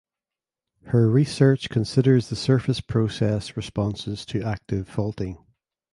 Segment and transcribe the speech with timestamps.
[0.85, 5.37] Her research considers the surface process responses to active faulting.